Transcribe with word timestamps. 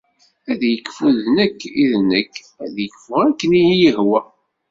Ad 0.51 0.61
ikfu 0.73 1.07
d 1.17 1.19
nekk 1.37 1.59
i 1.81 1.83
d 1.91 1.93
nekk, 2.11 2.33
ad 2.63 2.75
ikfu 2.85 3.13
akken 3.27 3.51
i 3.59 3.61
iyi-ihwa. 3.71 4.19